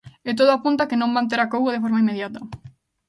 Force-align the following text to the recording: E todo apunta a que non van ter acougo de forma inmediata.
E 0.29 0.31
todo 0.39 0.51
apunta 0.53 0.81
a 0.83 0.89
que 0.89 0.99
non 1.01 1.13
van 1.15 1.29
ter 1.31 1.39
acougo 1.41 1.73
de 1.73 1.83
forma 1.83 2.01
inmediata. 2.03 2.39